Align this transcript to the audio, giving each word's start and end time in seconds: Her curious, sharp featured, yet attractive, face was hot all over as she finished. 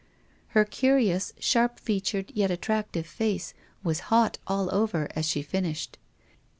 Her 0.57 0.65
curious, 0.65 1.31
sharp 1.37 1.79
featured, 1.79 2.31
yet 2.33 2.49
attractive, 2.49 3.05
face 3.05 3.53
was 3.83 3.99
hot 4.09 4.39
all 4.47 4.73
over 4.73 5.07
as 5.15 5.27
she 5.27 5.43
finished. 5.43 5.99